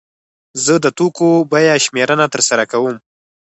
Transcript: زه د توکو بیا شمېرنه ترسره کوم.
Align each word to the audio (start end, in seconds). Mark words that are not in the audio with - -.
زه 0.63 0.73
د 0.83 0.85
توکو 0.97 1.29
بیا 1.51 1.75
شمېرنه 1.85 2.25
ترسره 2.33 2.63
کوم. 2.71 2.95